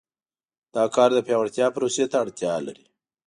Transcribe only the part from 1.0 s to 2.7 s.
د پیاوړتیا پروسې ته اړتیا